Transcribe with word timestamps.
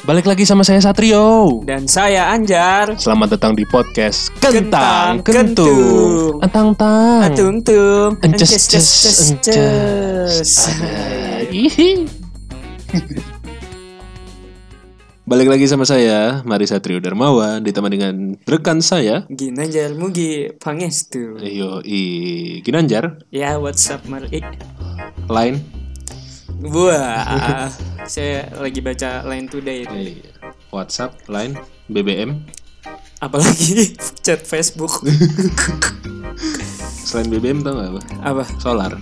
Balik 0.00 0.26
lagi 0.26 0.48
sama 0.48 0.64
saya 0.64 0.80
Satrio. 0.82 1.60
Dan 1.62 1.84
saya 1.86 2.32
Anjar. 2.32 2.98
Selamat 2.98 3.36
datang 3.36 3.54
di 3.54 3.62
podcast 3.68 4.32
Kentang 4.42 5.20
Kentang 5.20 5.54
Kentung. 5.54 5.68
Kentung. 5.68 6.42
Entang 6.42 6.70
tang. 6.74 7.30
Atung 7.30 7.62
tung. 7.62 8.16
Ences 8.24 8.66
Ences, 8.74 9.38
ces. 9.44 10.52
Balik 15.30 15.46
lagi 15.46 15.70
sama 15.70 15.86
saya 15.86 16.42
Mari 16.42 16.66
Satrio 16.66 16.98
Darmawan 16.98 17.62
ditemani 17.62 17.94
dengan 17.94 18.34
rekan 18.50 18.82
saya 18.82 19.30
Ginanjar 19.30 19.94
Mugi 19.94 20.50
Pangestu. 20.58 21.38
Yo 21.38 21.78
i 21.86 22.58
Ginanjar 22.66 23.22
Ya, 23.30 23.54
what's 23.62 23.86
up 23.94 24.02
Mari? 24.10 24.42
Line 25.30 25.79
Wah, 26.60 27.72
saya 28.04 28.44
lagi 28.60 28.84
baca 28.84 29.24
Line 29.24 29.48
Today 29.48 29.88
itu. 29.88 29.96
eh, 29.96 30.12
WhatsApp 30.68 31.16
Line 31.24 31.56
BBM 31.88 32.36
Apalagi 33.16 33.96
chat 34.24 34.44
Facebook. 34.44 35.00
Selain 37.08 37.32
BBM 37.32 37.64
tau 37.64 37.72
gak 37.74 37.96
apa? 37.96 38.00
Apa? 38.20 38.44
Solar 38.60 38.92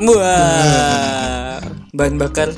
Wah, 0.00 1.60
bahan 1.92 2.16
bakar 2.16 2.48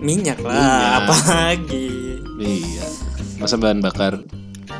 minyak 0.00 0.40
lah. 0.40 0.56
Minyak. 0.56 0.92
Apa 1.04 1.14
lagi? 1.28 1.88
Iya 2.40 2.84
Masa 3.36 3.60
bahan 3.60 3.84
bakar 3.84 4.24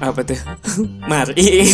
Apa 0.00 0.24
tuh? 0.24 0.40
Mari. 1.10 1.68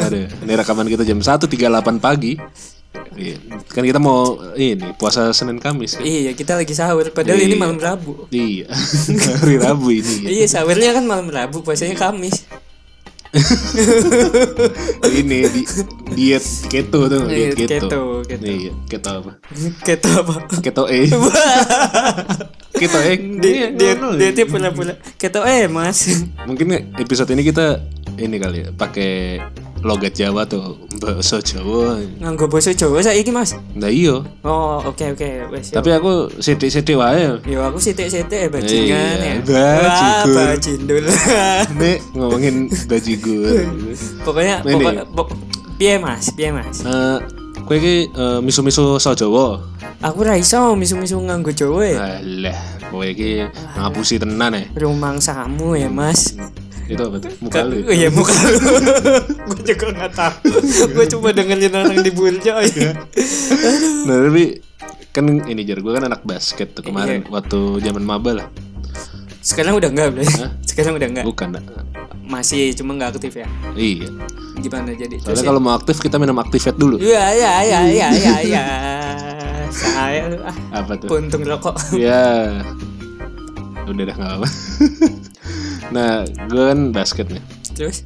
Aduh, 0.00 0.26
ini 0.32 0.52
rekaman 0.54 0.88
kita 0.88 1.04
jam 1.04 1.20
1.38 1.20 1.52
pagi. 2.00 2.40
Iya, 3.16 3.36
Kan 3.66 3.82
kita 3.82 3.96
mau 3.96 4.36
ini 4.54 4.92
puasa 4.94 5.32
Senin 5.32 5.56
Kamis 5.56 5.96
kan? 5.96 6.04
Iya, 6.04 6.32
kita 6.32 6.52
lagi 6.54 6.72
sahur. 6.72 7.08
Padahal 7.10 7.40
ini 7.40 7.52
Iya. 7.52 7.60
malam 7.60 7.76
Rabu. 7.76 8.28
Iya. 8.28 8.68
Hari 9.40 9.56
Rabu 9.56 9.88
ini. 9.90 10.14
ya. 10.22 10.28
Iya, 10.30 10.46
sahurnya 10.50 10.92
kan 10.92 11.04
malam 11.04 11.28
Rabu, 11.28 11.60
puasanya 11.60 11.96
Kamis. 11.96 12.44
ini 15.12 15.44
di, 15.44 15.62
diet 16.14 16.44
keto 16.68 17.04
tuh, 17.06 17.28
Iya, 17.28 17.52
diet 17.52 17.68
keto. 17.68 17.88
keto, 17.88 18.00
keto. 18.24 18.44
Iya, 18.46 18.72
keto 18.88 19.10
apa? 19.12 19.32
Keto 19.82 20.08
apa? 20.14 20.34
Keto 20.60 20.82
E. 20.88 21.00
keto 22.80 22.98
E. 23.00 23.12
Dia, 23.36 23.72
dia, 23.72 23.92
Iya, 23.92 24.12
dia, 24.16 24.30
dia 24.32 24.46
pura-pura 24.46 24.96
Keto 25.16 25.40
eh 25.44 25.64
mas 25.64 26.04
Mungkin 26.44 26.96
episode 26.96 27.32
ini 27.32 27.44
kita 27.44 27.80
ini 28.16 28.36
kali 28.36 28.58
ya, 28.64 28.68
pakai 28.72 29.40
logat 29.80 30.16
Jawa 30.16 30.44
tuh, 30.44 30.76
bahasa 30.98 31.38
Jawa. 31.38 32.00
Nganggo 32.18 32.48
bahasa 32.48 32.72
Jawa 32.72 33.00
saiki 33.00 33.28
mas 33.30 33.52
Nah 33.74 33.86
iyo. 33.86 34.24
Oh 34.40 34.80
oke 34.82 35.12
oke 35.12 35.28
wes 35.50 35.70
yo. 35.70 35.78
Tapi 35.78 35.90
aku 35.92 36.32
sidik-sidik 36.36 36.96
wae. 36.96 37.38
Yo 37.44 37.60
aku 37.62 37.76
sitik-sitik 37.76 38.34
ya 38.36 38.48
bajingan 38.48 39.16
Iya, 39.20 39.30
ya 39.30 39.36
bajigur. 39.44 40.34
Wah 40.34 40.46
bajindul 40.50 41.04
Nek 41.80 41.98
ngomongin 42.12 42.56
bajigur. 42.86 43.62
Pokoknya 44.24 44.56
Ini. 44.62 44.72
pokoknya 44.74 45.04
pok- 45.08 45.38
Piye 45.76 46.00
mas, 46.00 46.32
piye 46.32 46.48
mas 46.50 46.80
Eh, 46.80 47.18
kowe 47.62 47.76
iki 47.76 48.08
eh, 48.08 48.38
misu-misu 48.40 48.96
so 48.96 49.12
Jawa. 49.12 49.60
Aku 50.00 50.24
ra 50.24 50.34
iso 50.34 50.72
misu-misu 50.72 51.20
nganggo 51.20 51.52
Jawa 51.52 51.84
ya 51.84 51.98
Alah, 52.18 52.56
kowe 52.88 53.04
iki 53.04 53.44
ngapusi 53.76 54.16
tenan 54.16 54.56
ya. 54.56 54.64
Rumang 54.72 55.20
samu 55.20 55.76
ya 55.76 55.92
mas 55.92 56.32
Itu 56.86 57.02
apa 57.02 57.16
tuh? 57.18 57.30
Muka 57.40 57.60
lu. 57.62 57.74
Iya 57.86 58.08
muka 58.08 58.30
lu 58.30 58.58
Gue 59.46 59.60
juga 59.64 59.86
gak 59.92 60.12
tahu 60.12 60.34
Gue 60.88 61.04
cuma 61.08 61.28
dengerin 61.30 61.72
orang 61.72 61.98
di 61.98 62.10
Burjo 62.10 62.54
ya 62.56 62.90
Nah, 64.04 64.16
tapi 64.24 64.62
kan 65.10 65.24
ini 65.26 65.62
jar 65.62 65.80
gue 65.80 65.90
kan 65.90 66.04
anak 66.04 66.22
basket 66.22 66.72
tuh 66.72 66.84
kemarin 66.84 67.20
Iya. 67.20 67.32
waktu 67.32 67.58
zaman 67.80 68.02
maba 68.02 68.30
lah. 68.34 68.46
Sekarang 69.40 69.74
udah 69.74 69.88
enggak 69.88 70.12
Bre? 70.12 70.26
Sekarang 70.62 70.94
udah 70.94 71.08
enggak 71.08 71.24
Bukan. 71.24 71.56
Masih 72.22 72.74
cuma 72.74 72.92
nggak 72.92 73.14
aktif 73.14 73.32
ya 73.36 73.48
Iya. 73.72 74.10
Gimana 74.56 74.92
jadi 74.92 75.16
Soalnya 75.18 75.40
ya? 75.40 75.46
kalau 75.46 75.58
mau 75.58 75.72
aktif 75.72 75.96
kita 75.98 76.16
minum 76.16 76.36
Activate 76.36 76.74
dulu. 76.74 76.98
Iya 76.98 77.24
iya 77.32 77.52
iya 77.62 77.80
iya 77.84 78.08
iya 78.12 78.34
iya. 78.42 78.64
Saya 79.72 80.22
ah 80.42 80.56
Apa 80.76 80.94
tuh? 80.96 81.08
puntung 81.08 81.42
rokok. 81.42 81.74
Ya. 81.92 82.60
Udah 83.88 84.04
dah 84.04 84.14
nggak 84.14 84.32
apa. 84.36 84.48
Nah, 85.88 86.20
gue 86.24 86.62
kan 86.64 86.90
basket 86.90 87.26
nih. 87.28 87.42
Terus 87.72 88.02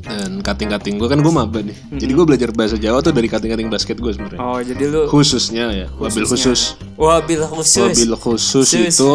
Dan 0.00 0.40
kating-kating 0.40 0.96
gue 0.96 1.06
kan 1.06 1.18
gue 1.18 1.28
maba 1.28 1.60
nih. 1.60 1.76
Jadi 1.92 2.10
gue 2.10 2.24
belajar 2.24 2.50
bahasa 2.50 2.74
Jawa 2.74 2.98
tuh 2.98 3.10
dari 3.10 3.26
kating-kating 3.26 3.68
basket 3.68 3.94
gue 3.94 4.10
sebenarnya. 4.10 4.40
oh 4.40 4.58
jadi 4.58 4.84
lu 4.86 5.06
Khususnya 5.06 5.70
ya, 5.70 5.86
wabil 5.92 6.24
khusus. 6.24 6.74
wabil 6.96 7.42
khusus. 7.42 7.78
Wabil 7.78 8.12
khusus 8.14 8.66
Khusus. 8.66 8.90
itu 8.90 9.12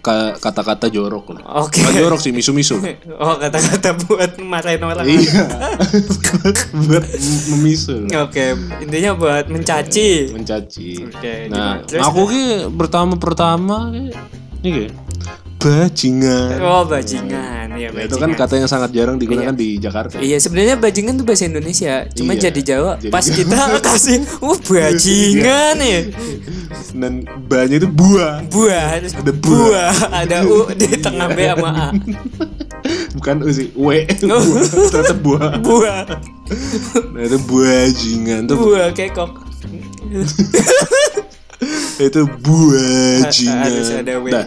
ka- 0.00 0.32
kata-kata 0.34 0.88
jorok 0.88 1.36
lah. 1.36 1.60
Oke. 1.60 1.84
Bukan 1.84 1.92
jorok 1.94 2.18
sih, 2.18 2.32
misu-misu. 2.32 2.80
Oh 3.20 3.36
kata-kata 3.36 3.94
buat 4.00 4.40
marahin 4.40 4.80
orang. 4.80 5.04
iya. 5.04 5.44
Buat 6.88 7.04
mem- 7.04 7.10
memisu. 7.52 8.08
Oke, 8.08 8.56
intinya 8.80 9.12
buat 9.12 9.46
mencaci. 9.46 10.32
Mencaci. 10.32 11.04
Oke, 11.06 11.34
Nah, 11.46 11.78
gimana? 11.78 11.84
Terus, 11.84 12.00
aku 12.02 12.20
ki 12.26 12.44
pertama-pertama 12.72 13.76
ki 13.92 14.04
ini 14.58 14.68
ki 14.72 14.84
bajingan. 15.58 16.58
Oh 16.58 16.82
bajingan 16.82 17.66
ya 17.72 17.78
Ya, 17.78 17.88
bajingan. 17.90 18.06
itu 18.06 18.16
kan 18.16 18.30
kata 18.32 18.54
yang 18.56 18.66
sangat 18.66 18.90
jarang 18.90 19.16
digunakan 19.16 19.50
di 19.50 19.76
Jakarta. 19.76 20.18
Iya 20.18 20.38
sebenarnya 20.38 20.74
bajingan 20.74 21.14
tuh 21.14 21.24
bahasa 21.24 21.44
Indonesia, 21.44 22.06
cuma 22.10 22.32
Iya, 22.32 22.48
jadi 22.48 22.60
Jawa. 22.64 22.92
jadi 22.96 23.10
Pas 23.10 23.22
Jawa. 23.22 23.36
kita 23.36 23.58
kasih, 23.86 24.18
uh 24.40 24.58
bajingan 24.60 25.76
ya. 25.76 26.00
Dan 26.90 27.12
banyak 27.44 27.78
itu 27.78 27.88
buah. 27.88 28.42
Buah, 28.44 28.86
Ada 28.96 29.08
buah. 29.12 29.34
buah, 29.34 29.92
ada 30.12 30.36
u 30.44 30.58
di 30.72 30.86
tengah 30.96 31.28
B 31.28 31.38
sama 31.44 31.70
A. 31.70 31.88
Bukan 33.18 33.42
U 33.42 33.50
sih, 33.50 33.68
W. 33.74 34.06
buah. 34.22 34.64
Ternyata 34.88 35.14
buah. 35.16 35.50
Buah, 35.58 36.00
Nah, 37.12 37.22
itu 37.22 37.38
bajingan 37.42 38.46
tuh 38.46 38.56
buah 38.58 38.88
kekok. 38.90 39.30
itu 42.06 42.20
bajingan. 42.40 43.66
Harus 43.66 43.90
ada 43.90 44.12
Nah, 44.18 44.44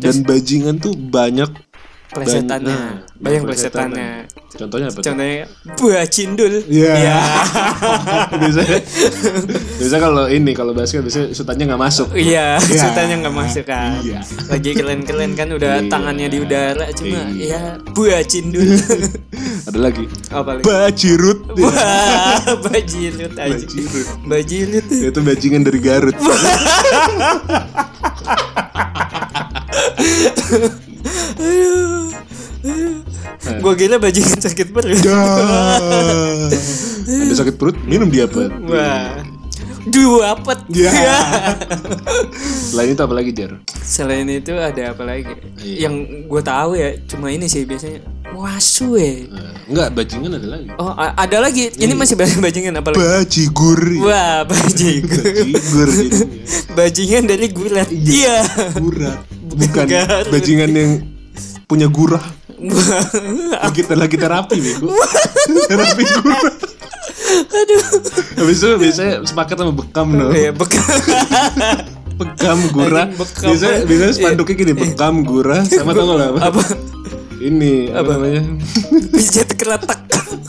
dan 0.00 0.14
bajingan 0.24 0.76
tuh 0.80 0.96
banyak 0.96 1.50
Plesetannya, 2.06 2.70
Nah, 2.70 3.02
banyak 3.18 3.42
plesetannya. 3.44 4.10
Contohnya 4.54 4.86
apa? 4.88 5.00
Contohnya 5.02 5.44
buah 5.74 6.06
cindul. 6.06 6.62
Iya. 6.64 6.92
Iya. 6.96 7.18
biasanya, 8.40 8.78
biasanya 9.76 10.00
kalau 10.00 10.24
ini 10.30 10.54
kalau 10.54 10.72
basket 10.72 11.02
biasanya 11.02 11.34
sutannya 11.34 11.66
nggak 11.66 11.82
masuk. 11.82 12.08
Iya, 12.14 12.56
Iya. 12.62 12.78
sutanya 12.78 13.14
nggak 13.26 13.36
masuk 13.36 13.64
kan. 13.66 14.00
Iya. 14.00 14.22
Lagi 14.22 14.70
keren-keren 14.72 15.32
kan 15.34 15.48
udah 15.50 15.82
Iya. 15.82 15.90
tangannya 15.90 16.28
di 16.30 16.38
udara 16.40 16.86
cuma 16.94 17.20
Iya. 17.34 17.52
ya 17.52 17.60
buah 17.92 18.22
cindul. 18.24 18.64
Ada 19.66 19.78
lagi. 19.82 20.06
Apa 20.30 20.50
lagi? 20.54 20.62
Bajirut. 20.62 21.38
Wah, 21.58 22.38
bajilut 22.70 23.34
aja. 23.34 23.50
Bajirut. 23.50 24.06
Bajilut. 24.22 24.86
Itu 24.86 25.20
bajingan 25.26 25.66
dari 25.66 25.80
Garut. 25.82 26.14
Gua 33.58 33.74
kira 33.74 33.98
bajingan 33.98 34.38
sakit 34.38 34.70
perut. 34.70 35.02
Dah. 35.02 36.46
Ada 37.26 37.34
sakit 37.34 37.58
perut, 37.58 37.74
minum 37.90 38.06
dia 38.06 38.30
apa? 38.30 38.46
Wah. 38.70 39.18
Dua 39.86 40.34
pet. 40.46 40.62
Ya. 40.70 40.90
Selain 42.70 42.94
itu 42.94 43.02
apa 43.02 43.14
lagi 43.14 43.30
Jar? 43.30 43.58
Selain 43.82 44.26
itu 44.26 44.54
ada 44.54 44.94
apa 44.94 45.02
lagi? 45.06 45.30
Iya. 45.62 45.86
Yang 45.86 45.94
gue 46.26 46.42
tahu 46.42 46.70
ya 46.74 46.88
cuma 47.06 47.30
ini 47.30 47.46
sih 47.46 47.62
biasanya. 47.62 48.02
Wasu 48.36 49.00
eh. 49.00 49.24
Eh, 49.24 49.52
enggak, 49.72 49.96
bajingan 49.96 50.36
ada 50.36 50.48
lagi. 50.52 50.68
Oh, 50.76 50.92
ada 50.92 51.36
lagi. 51.40 51.72
Ini 51.72 51.88
Iya. 51.88 51.96
masih 51.96 52.14
bahasa 52.20 52.36
bajingan 52.36 52.76
apa 52.76 52.92
lagi? 52.92 53.00
Bajigur. 53.00 53.80
Wah, 54.04 54.44
bajingan. 54.44 55.08
Bajigur 55.08 55.88
jadinya. 55.88 56.26
bajingan 56.76 57.22
dari 57.24 57.46
gulat. 57.48 57.88
Iya. 57.88 58.36
Gurat. 58.76 59.18
Bukan 59.56 59.86
Garut. 59.88 60.28
bajingan 60.28 60.70
yang 60.76 60.90
punya 61.64 61.88
gurah. 61.88 62.20
Kita 63.72 63.96
lagi 63.96 64.20
terapi 64.20 64.56
bego. 64.60 64.92
terapi 65.64 66.02
gurah. 66.20 66.40
Aduh. 67.26 67.82
Habis 68.36 68.56
itu 68.60 68.68
biasanya 68.76 69.12
sepakat 69.24 69.56
sama 69.56 69.72
bekam 69.72 70.12
no. 70.12 70.28
Ya, 70.36 70.52
bekam. 70.52 70.84
Bekam 72.16 72.56
bekam. 72.68 73.08
Biasanya 73.16 73.84
biasanya 73.84 74.12
spanduknya 74.12 74.54
gini, 74.56 74.72
bekam 74.72 75.24
gurah 75.24 75.64
sama 75.64 75.92
tau 75.92 76.16
gak 76.16 76.36
apa? 76.36 76.40
apa? 76.52 76.62
Ini 77.36 77.92
apa, 77.92 78.16
namanya? 78.16 78.42
Pijat 79.12 79.50
keletak. 79.56 80.00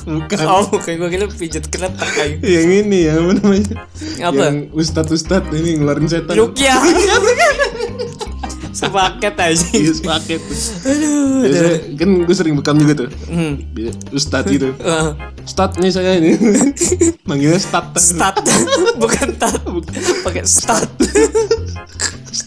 Bukan. 0.07 0.37
Oh, 0.47 0.71
kayak 0.79 0.97
gue 1.03 1.09
kira 1.11 1.25
pijat 1.27 1.65
keletak 1.67 2.09
kayak. 2.15 2.39
Yang 2.39 2.69
ini 2.87 2.99
yang 3.11 3.17
apa 3.27 3.31
namanya? 3.43 3.75
Apa? 4.23 4.43
Yang 4.47 4.57
ustadz 4.71 5.11
ustadz 5.11 5.51
ini 5.51 5.69
ngeluarin 5.79 6.07
setan. 6.07 6.35
Rukia. 6.39 6.79
Sepaket 8.77 9.35
aja. 9.35 9.67
Iya 9.73 9.91
sepaket. 9.91 10.41
Aduh. 10.85 11.43
Biasanya 11.43 11.77
kan 11.97 12.09
gue 12.23 12.35
sering 12.37 12.55
bekam 12.55 12.77
juga 12.77 12.93
tuh. 13.05 13.09
Hmm. 13.25 13.57
Ustadz 14.13 14.53
gitu. 14.53 14.71
Ustadz 15.49 15.81
nih 15.81 15.91
saya 15.91 16.21
ini. 16.21 16.37
Manggilnya 17.29 17.59
stat. 17.59 17.91
stat 17.99 18.39
bukan 19.01 19.35
tat 19.35 19.59
pakai 20.23 20.47
stat 20.47 20.87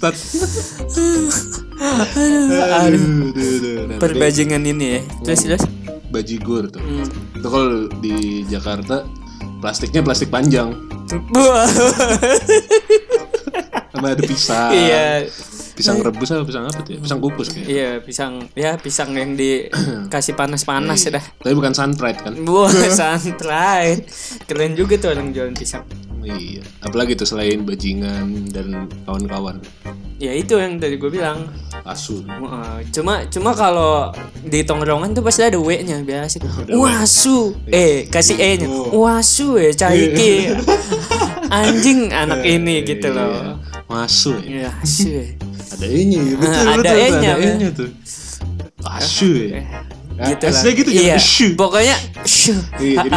bangsat. 0.00 0.48
aduh, 1.78 2.90
Aduh, 2.90 3.30
aduh, 3.30 3.74
aduh. 3.86 3.98
Perbajingan 4.00 4.62
ini 4.64 4.86
ya 4.96 5.00
terus 5.22 5.44
terus 5.44 5.62
bajigur 6.10 6.66
tuh. 6.66 6.82
Hmm. 6.82 7.06
Itu 7.36 7.46
kalau 7.46 7.70
di 8.00 8.42
Jakarta 8.44 9.06
plastiknya 9.60 10.02
plastik 10.02 10.28
panjang. 10.28 10.72
Sama 13.90 14.14
ada 14.14 14.22
pisang. 14.22 14.70
iya 14.72 15.26
Pisang 15.74 15.96
rebus 15.98 16.28
apa 16.28 16.44
pisang 16.44 16.64
apa 16.68 16.84
tuh 16.84 16.92
ya? 16.92 17.00
Pisang 17.00 17.18
kukus 17.18 17.48
kayak. 17.50 17.66
iya 17.66 17.90
pisang 17.98 18.32
ya 18.52 18.76
pisang 18.76 19.16
yang 19.16 19.32
dikasih 19.32 20.36
panas-panas 20.36 21.00
ya 21.00 21.16
dah 21.16 21.24
Tapi 21.40 21.54
bukan 21.56 21.72
sunpride 21.72 22.20
kan? 22.20 22.36
Wah, 22.44 22.68
santai. 22.92 24.04
Keren 24.44 24.76
juga 24.76 25.00
tuh 25.00 25.10
orang 25.10 25.32
jualan 25.32 25.56
pisang. 25.56 25.82
Iya. 26.20 26.62
Apalagi 26.84 27.16
tuh 27.16 27.24
selain 27.24 27.64
bajingan 27.64 28.48
dan 28.52 28.86
kawan-kawan. 29.04 29.60
Ya 30.20 30.36
itu 30.36 30.60
yang 30.60 30.76
tadi 30.76 31.00
gue 31.00 31.08
bilang. 31.08 31.48
Asu. 31.80 32.20
Cuma 32.92 33.24
cuma 33.32 33.50
kalau 33.56 34.12
di 34.44 34.60
tongkrongan 34.60 35.16
tuh 35.16 35.24
pasti 35.24 35.48
ada 35.48 35.56
W-nya 35.56 36.04
biasa. 36.04 36.44
Wasu. 36.68 37.56
Eh, 37.66 38.04
kasih 38.04 38.36
E-nya. 38.36 38.68
Wasu 38.92 39.56
eh 39.56 39.72
caiki. 39.72 40.52
Anjing 41.50 42.12
anak 42.12 42.44
ini 42.44 42.84
gitu 42.84 43.10
loh. 43.10 43.56
Masuk 43.88 44.44
ya. 44.44 44.68
Ya, 44.68 44.70
asu. 44.76 45.08
eh. 45.08 45.28
Ada 45.72 45.86
E-nya 45.88 46.20
ya. 46.20 46.34
Betul, 46.36 46.66
ada 46.68 46.90
E-nya, 46.92 47.30
Ada 47.32 47.42
ya. 47.42 47.50
E-nya 47.56 47.68
tuh. 47.72 47.90
Asu 48.84 49.30
ya. 49.34 49.60
Gitu 50.20 50.44
lah. 50.44 50.60
S-nya 50.60 50.72
gitu 50.76 50.90
iya. 50.92 51.16
shu. 51.16 51.56
Pokoknya 51.56 51.96
shu. 52.28 52.52
Iya, 52.76 53.08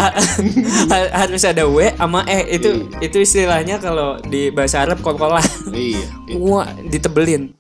harus 1.12 1.44
ada 1.44 1.68
W 1.68 1.92
sama 2.00 2.24
E 2.24 2.56
itu 2.56 2.88
itu 3.04 3.18
istilahnya 3.20 3.80
kalau 3.84 4.20
di 4.24 4.50
bahasa 4.56 4.84
Arab 4.88 5.04
kol-kolah. 5.04 5.44
Iya. 5.74 6.00
iya. 6.32 6.38
Wah, 6.40 6.70
ditebelin. 6.88 7.52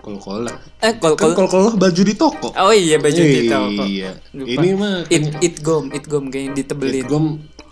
Kol-kola. 0.00 0.48
Eh, 0.80 0.96
Kan 0.96 1.12
kol. 1.18 1.34
kol-kola 1.36 1.76
baju 1.76 2.00
di 2.00 2.14
toko. 2.16 2.48
Oh 2.56 2.72
iya 2.72 2.96
baju 2.96 3.20
kita 3.20 3.56
kok. 3.58 3.84
Iya. 3.84 4.10
Ini 4.32 4.68
mah 4.78 5.04
It 5.12 5.24
it 5.44 5.54
gom, 5.60 5.92
it 5.92 6.08
gom 6.08 6.32
kayaknya 6.32 6.64
ditebelin. 6.64 7.04
Gom 7.04 7.26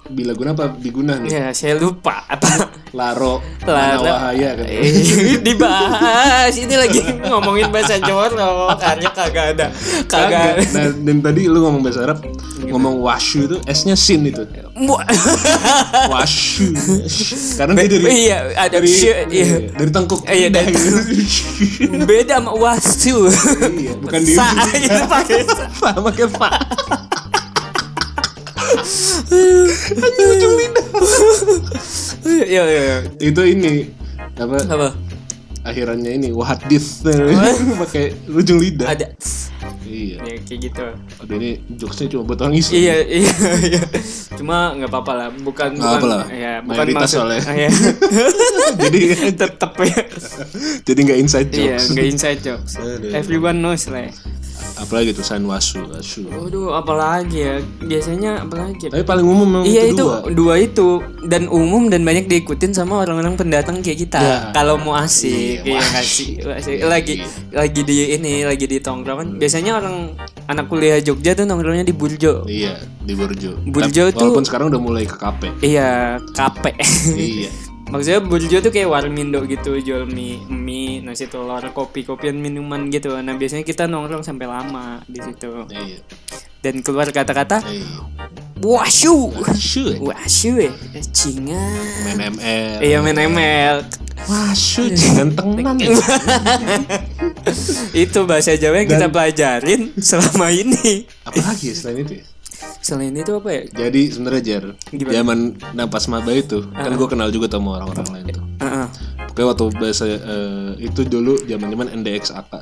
bila 0.07 0.33
guna 0.33 0.55
apa 0.55 0.71
diguna 0.73 1.19
nih? 1.19 1.31
Ya, 1.31 1.45
saya 1.51 1.75
lupa 1.75 2.23
apa. 2.27 2.71
Laro, 2.95 3.43
Laro. 3.67 4.01
Mana 4.01 4.31
Wahaya 4.33 4.51
kan. 4.57 4.67
Eh, 4.67 5.37
dibahas 5.47 6.55
ini 6.55 6.75
lagi 6.75 7.03
ngomongin 7.23 7.69
bahasa 7.69 7.99
jorok 7.99 8.73
akhirnya 8.73 9.11
kagak 9.13 9.47
ada 9.59 9.67
kagak 10.07 10.43
Kagak. 10.57 10.73
Nah, 10.73 10.87
dan 11.03 11.17
tadi 11.21 11.43
lu 11.45 11.59
ngomong 11.61 11.83
bahasa 11.83 12.07
Arab, 12.07 12.25
ngomong 12.63 13.03
washu 13.03 13.45
itu 13.45 13.57
S-nya 13.67 13.95
sin 13.95 14.25
itu. 14.25 14.43
Washu. 16.13 16.69
Karena 17.57 17.73
dia 17.81 17.89
dari 17.89 18.05
iya 18.29 18.39
ada 18.55 18.77
dari 18.77 18.89
shu- 18.89 19.25
iya. 19.33 19.73
dari 19.73 19.91
tengkuk. 19.91 20.21
Iya, 20.29 20.49
dari 20.53 20.73
beda 22.05 22.41
sama 22.41 22.53
wastu 22.53 23.25
Iya, 23.73 23.93
bukan 23.97 24.21
di 24.21 24.33
sa 24.37 24.53
itu 24.77 25.01
pakai 25.09 25.41
sa. 25.49 25.65
Fa 25.73 25.91
pakai 25.97 26.27
fa. 26.29 26.51
Iya 32.27 32.63
iya 32.63 32.83
iya. 32.83 32.99
Itu 33.21 33.43
ini 33.43 33.91
apa? 34.35 34.57
apa 34.63 34.89
Akhirannya 35.63 36.15
ini 36.15 36.29
wahadis 36.31 37.03
pakai 37.83 38.15
ujung 38.29 38.59
lidah. 38.59 38.87
ada 38.89 39.11
Iya. 39.83 40.19
ya 40.21 40.35
kayak 40.43 40.61
gitu 40.63 40.83
Aduh 41.23 41.35
ini 41.37 41.51
jokesnya 41.73 42.07
cuma 42.09 42.23
buat 42.25 42.39
orang 42.39 42.55
Islam. 42.55 42.75
iya 42.77 42.95
iya 43.03 43.33
iya 43.65 43.83
cuma 44.35 44.75
nggak 44.75 44.87
apa-apa 44.89 45.13
lah 45.15 45.29
bukan 45.33 45.73
Nggak 45.73 45.83
bukan 45.89 45.97
apa 45.97 46.07
lah. 46.07 46.23
ya 46.29 46.53
bukan 46.61 46.75
Mayoritas 46.77 47.01
maksud 47.01 47.17
soalnya. 47.17 47.41
Ah, 47.41 47.55
iya. 47.57 47.71
jadi 48.83 49.01
tetep 49.33 49.73
ya 49.81 50.01
jadi 50.85 51.01
nggak 51.01 51.19
inside 51.19 51.49
iya 51.49 51.59
jokes. 51.73 51.87
nggak 51.89 52.07
inside 52.09 52.41
jokes 52.41 52.73
Aduh. 52.77 53.11
everyone 53.13 53.59
knows 53.59 53.87
lah 53.87 54.03
ya. 54.05 54.13
Apalagi 54.77 55.11
tuh 55.11 55.21
san 55.21 55.41
wasu, 55.43 55.81
wasu. 55.89 56.29
Waduh, 56.29 56.77
apalagi 56.77 57.39
ya? 57.39 57.55
Biasanya 57.81 58.45
apalagi? 58.45 58.87
Tapi 58.87 59.03
paling 59.03 59.25
umum 59.25 59.49
memang 59.51 59.65
Iya 59.65 59.89
itu 59.89 60.05
dua. 60.05 60.29
dua 60.29 60.55
itu 60.59 60.89
dan 61.25 61.49
umum 61.49 61.89
dan 61.89 62.01
banyak 62.01 62.25
diikutin 62.27 62.71
sama 62.71 63.01
orang-orang 63.01 63.35
pendatang 63.35 63.81
kayak 63.81 63.99
kita. 63.99 64.21
Ya. 64.21 64.39
Kalau 64.53 64.77
mau 64.77 64.93
asik, 64.95 65.65
Iya, 65.65 65.65
iya 65.67 65.81
nggak 65.83 66.05
sih? 66.07 66.31
Asik. 66.39 66.77
Lagi 66.83 67.15
lagi 67.51 67.81
di 67.83 67.97
ini, 68.13 68.45
lagi 68.45 68.65
di 68.65 68.77
tongkrongan. 68.77 69.37
Biasanya 69.37 69.77
orang 69.77 70.13
anak 70.47 70.69
kuliah 70.69 71.01
Jogja 71.01 71.33
tuh 71.33 71.43
nongkrongnya 71.43 71.83
di 71.83 71.91
Burjo. 71.91 72.45
Iya, 72.45 72.77
di 73.01 73.13
Burjo. 73.13 73.57
Burjo 73.65 74.05
Tapi 74.05 74.13
tuh- 74.13 74.29
walaupun 74.29 74.45
sekarang 74.45 74.67
udah 74.69 74.79
mulai 74.79 75.03
ke 75.03 75.17
kape. 75.17 75.57
Iya, 75.59 76.21
kape. 76.31 76.77
iya. 77.17 77.49
Maksudnya 77.87 78.19
Burjo 78.19 78.59
tuh 78.59 78.75
kayak 78.75 78.91
warmindo 78.91 79.39
gitu, 79.47 79.79
jual 79.79 80.11
mie, 80.11 80.43
mie, 80.51 80.99
nasi 81.07 81.31
telur, 81.31 81.63
kopi, 81.71 82.03
kopian 82.03 82.35
minuman 82.35 82.91
gitu. 82.91 83.15
Nah 83.23 83.39
biasanya 83.39 83.63
kita 83.63 83.87
nongkrong 83.87 84.27
sampai 84.27 84.51
lama 84.51 85.07
di 85.07 85.23
situ. 85.23 85.71
Iya. 85.71 86.03
Dan 86.59 86.83
keluar 86.83 87.07
kata-kata, 87.15 87.63
Iya. 87.63 87.87
washu, 88.59 89.31
Wasu. 89.39 90.03
washu, 90.03 90.59
ya, 90.59 90.75
cingan. 91.15 91.79
Main 92.03 92.35
ML. 92.35 92.77
Iya 92.83 92.99
main 93.07 93.19
ML. 93.23 93.77
Wasu, 94.27 94.91
gantengan. 94.91 95.79
Itu 97.95 98.27
bahasa 98.27 98.59
Jawa 98.59 98.83
yang 98.83 98.91
kita 98.91 99.07
pelajarin 99.07 99.95
selama 100.03 100.51
ini. 100.51 101.07
Apalagi 101.23 101.71
ya 101.71 101.75
selain 101.79 102.03
itu 102.03 102.15
ya? 102.19 102.25
Selain 102.81 103.11
itu 103.11 103.35
apa 103.35 103.49
ya? 103.51 103.61
Jadi 103.85 104.01
sebenarnya 104.09 104.43
Jar, 104.43 104.65
Gimana? 104.89 105.13
zaman 105.13 105.39
napas 105.73 106.05
maba 106.07 106.31
itu 106.31 106.63
kan 106.71 106.89
gue 106.89 107.09
kenal 107.11 107.29
juga 107.29 107.45
sama 107.47 107.77
orang-orang 107.77 108.07
lain 108.15 108.25
tuh. 108.31 108.43
Heeh. 108.63 108.87
Pokoknya 109.27 109.47
waktu 109.51 109.65
bahasa 109.75 110.05
eh, 110.07 110.71
itu 110.79 111.01
dulu 111.03 111.35
zaman-zaman 111.43 111.91
NDX 111.93 112.31
AK. 112.33 112.53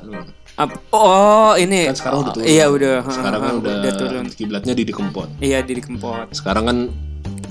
Ap- 0.55 0.81
oh 0.91 1.53
ini. 1.55 1.87
Kan 1.87 1.95
sekarang 1.95 2.19
udah 2.23 2.33
turun. 2.33 2.47
Iya 2.47 2.65
udah. 2.67 2.95
Sekarang 3.05 3.39
kan 3.39 3.53
Heeh, 3.53 3.61
udah, 3.61 3.93
turun. 3.95 4.25
kiblatnya 4.31 4.73
Didi 4.73 4.91
Kempot. 4.91 5.29
Iya 5.39 5.61
di 5.61 5.77
Kempot. 5.77 6.33
Sekarang 6.33 6.65
kan 6.65 6.79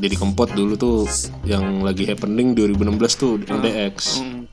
Didi 0.02 0.16
Kempot 0.18 0.50
dulu 0.52 0.74
tuh 0.74 0.98
yang 1.44 1.80
lagi 1.80 2.04
happening 2.04 2.52
2016 2.58 3.16
tuh 3.16 3.40
NDX. 3.40 3.96
Hmm. 4.20 4.44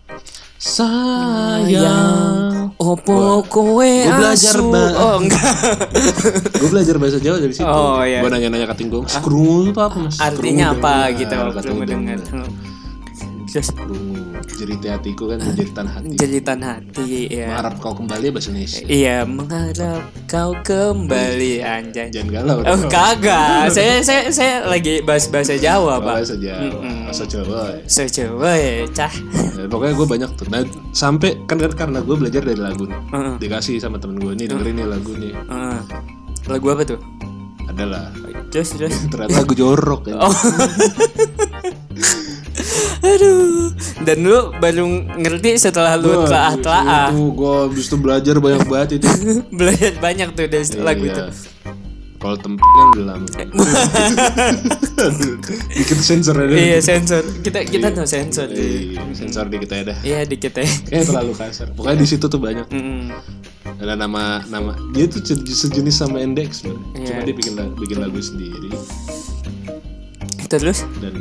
Sayang. 0.61 2.60
Opo 2.81 3.45
kowe 3.45 3.93
Gua 4.09 4.17
belajar. 4.17 4.57
Mbak. 4.57 4.91
Oh 4.97 5.17
enggak. 5.21 5.53
gue 6.65 6.69
belajar 6.73 6.95
bahasa 6.97 7.19
Jawa 7.21 7.37
dari 7.37 7.53
situ. 7.53 7.69
Oh, 7.69 8.01
iya. 8.01 8.25
Gue 8.25 8.31
nanya-nanya 8.33 8.73
kating 8.73 8.89
gue, 8.89 9.05
krungu 9.21 9.69
itu 9.69 9.81
apa 9.85 9.97
mas? 10.01 10.17
Artinya 10.17 10.73
apa 10.73 11.13
gitu 11.13 11.29
kata 11.29 11.45
waktu 11.61 11.77
mendengar. 11.77 12.19
Dengar. 13.51 13.59
Terus 13.61 13.69
Krungu. 13.75 14.23
Jeriti 14.61 14.89
hatiku 14.93 15.25
kan 15.31 15.39
menjeritan 15.41 15.87
hati. 15.89 16.15
jelitan 16.17 16.59
hati 16.63 17.11
ya. 17.33 17.49
Mengharap 17.51 17.75
kau 17.81 17.93
kembali 17.97 18.25
ya 18.29 18.33
bahasa 18.33 18.49
Indonesia. 18.53 18.85
Iya, 18.87 19.17
mengharap 19.27 20.03
kau 20.31 20.51
kembali 20.63 21.53
anjay. 21.65 22.09
Jangan 22.15 22.29
galau. 22.31 22.59
Oh 22.63 22.79
kagak, 22.87 23.73
saya 23.73 24.05
saya 24.05 24.29
saya 24.31 24.55
lagi 24.69 25.03
bahas 25.03 25.27
bahasa 25.33 25.57
Jawa 25.59 25.99
pak. 25.99 26.15
Bahasa 26.23 26.37
Jawa. 26.39 26.81
Bahasa 27.09 27.25
Jawa. 27.27 27.61
ya. 27.75 27.83
Sejawa 27.91 28.51
ya 28.55 28.73
cah. 28.95 29.13
Ya, 29.59 29.67
pokoknya 29.67 29.95
gue 29.97 30.07
banyak 30.07 30.31
tuh. 30.39 30.47
Nah, 30.49 30.63
sampai 30.95 31.37
kan 31.49 31.59
kan 31.59 31.73
karena 31.75 31.99
gue 32.05 32.17
belajar 32.17 32.43
dari 32.45 32.61
lagu 32.61 32.87
nih. 32.87 33.01
Heeh. 33.11 33.35
Dikasih 33.41 33.77
sama 33.83 33.99
temen 33.99 34.21
gue 34.21 34.33
nih 34.37 34.47
dengerin 34.47 34.75
nih 34.79 34.87
lagu 34.89 35.13
nih. 35.17 35.33
Heeh. 35.35 35.79
Lagu 36.49 36.67
apa 36.71 36.83
tuh? 36.87 37.01
Adalah. 37.71 38.11
Terus 38.51 38.75
terus. 38.75 38.95
Ternyata 39.13 39.43
lagu 39.43 39.55
jorok 39.55 40.03
ya. 40.11 40.17
Oh. 40.19 40.35
Aduh. 43.11 43.75
Dan 44.01 44.17
lu 44.23 44.39
baru 44.57 44.85
ngerti 45.17 45.57
setelah 45.57 45.95
lu 45.95 46.25
telah 46.25 46.55
telah 46.57 47.11
Itu 47.11 47.33
gue 47.33 47.55
habis 47.67 47.85
itu 47.87 47.97
belajar 47.97 48.35
banyak 48.37 48.65
banget 48.67 48.89
itu. 49.01 49.09
belajar 49.59 49.93
banyak 49.99 50.29
tuh 50.33 50.47
dari 50.47 50.67
lagu 50.79 51.05
itu. 51.05 51.17
Iya. 51.17 51.33
Kalau 52.21 52.37
tempat 52.37 52.69
kan 52.69 52.87
udah 52.93 53.05
lama. 53.09 53.27
Dikit 55.73 55.99
sensor 55.99 56.37
aja. 56.37 56.53
Iya 56.53 56.79
sensor. 56.79 57.25
Kita 57.41 57.65
kita 57.65 57.89
no 57.91 58.05
sensor 58.05 58.45
di. 58.47 58.93
Iya, 58.93 59.01
sensor 59.17 59.49
dikit 59.49 59.73
aja 59.73 59.97
dah. 59.97 59.99
Iya 60.05 60.29
dikit 60.29 60.53
ya. 60.53 60.69
Kayaknya 60.69 61.05
terlalu 61.09 61.33
kasar. 61.33 61.67
Pokoknya 61.73 61.97
di 61.97 62.07
situ 62.07 62.29
tuh 62.29 62.37
banyak. 62.37 62.69
Ada 63.81 63.97
nama 63.97 64.45
nama 64.47 64.77
dia 64.93 65.09
tuh 65.09 65.25
se- 65.25 65.41
sejenis 65.41 65.97
sama 65.97 66.21
Index 66.21 66.61
sebenarnya. 66.61 66.85
Iya. 66.93 67.07
Cuma 67.09 67.21
dia 67.25 67.35
bikin 67.35 67.53
lagu, 67.57 67.73
bikin 67.81 67.97
lagu 67.97 68.19
sendiri 68.21 68.69
Terus? 70.51 70.85
dan 71.01 71.15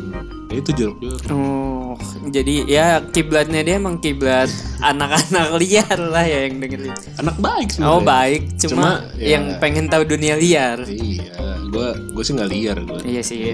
ya 0.50 0.58
itu 0.58 0.72
jorok-jorok. 0.74 1.22
Oh, 1.30 1.94
jadi 2.26 2.56
ya 2.66 2.86
kiblatnya 3.06 3.62
dia 3.62 3.78
emang 3.78 3.98
kiblat 3.98 4.50
anak-anak 4.80 5.54
liar 5.56 5.98
lah 6.00 6.22
ya 6.22 6.46
yang 6.46 6.58
dengerin. 6.58 6.90
Anak 7.18 7.38
baik 7.38 7.68
Oh 7.78 8.02
sebenarnya. 8.02 8.02
baik, 8.04 8.42
cuma, 8.58 8.68
Cuma, 8.68 8.90
ya- 9.16 9.30
yang 9.32 9.44
pengen 9.58 9.86
tahu 9.86 10.04
dunia 10.04 10.34
liar. 10.36 10.82
Iya, 10.84 11.38
gua 11.70 11.94
gua 12.12 12.24
sih 12.24 12.34
nggak 12.34 12.50
liar 12.50 12.78
gua. 12.82 13.00
Iya 13.02 13.22
sih, 13.22 13.54